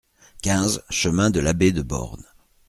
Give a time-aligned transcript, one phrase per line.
[0.41, 2.23] quinze chemin de l'Abbé de Born